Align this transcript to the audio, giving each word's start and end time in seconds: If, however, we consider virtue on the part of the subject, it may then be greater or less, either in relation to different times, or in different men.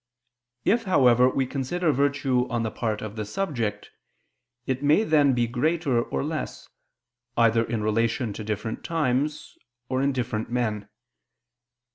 If, 0.65 0.85
however, 0.85 1.29
we 1.29 1.45
consider 1.45 1.91
virtue 1.91 2.49
on 2.49 2.63
the 2.63 2.71
part 2.71 3.03
of 3.03 3.15
the 3.15 3.23
subject, 3.23 3.91
it 4.65 4.81
may 4.81 5.03
then 5.03 5.33
be 5.33 5.45
greater 5.45 6.01
or 6.01 6.23
less, 6.23 6.67
either 7.37 7.63
in 7.63 7.83
relation 7.83 8.33
to 8.33 8.43
different 8.43 8.83
times, 8.83 9.59
or 9.89 10.01
in 10.01 10.11
different 10.11 10.49
men. 10.49 10.89